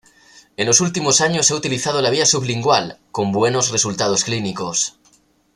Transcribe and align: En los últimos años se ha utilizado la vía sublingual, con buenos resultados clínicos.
En 0.57 0.65
los 0.65 0.81
últimos 0.81 1.21
años 1.21 1.45
se 1.45 1.53
ha 1.53 1.55
utilizado 1.57 2.01
la 2.01 2.09
vía 2.09 2.25
sublingual, 2.25 2.97
con 3.11 3.31
buenos 3.31 3.69
resultados 3.69 4.23
clínicos. 4.23 4.97